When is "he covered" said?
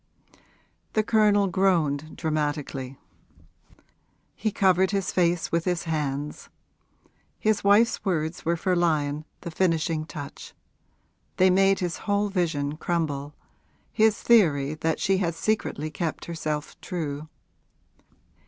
4.33-4.89